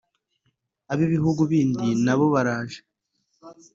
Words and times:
abi 0.91 1.05
bihugu 1.13 1.41
bindi 1.51 1.87
nabo 2.05 2.25
baraje 2.33 2.79